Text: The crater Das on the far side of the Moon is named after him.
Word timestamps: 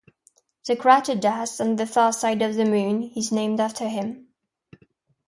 The 0.65 0.75
crater 0.75 1.13
Das 1.15 1.61
on 1.61 1.75
the 1.75 1.85
far 1.85 2.11
side 2.11 2.41
of 2.41 2.55
the 2.55 2.65
Moon 2.65 3.11
is 3.15 3.31
named 3.31 3.59
after 3.59 3.87
him. 3.87 4.29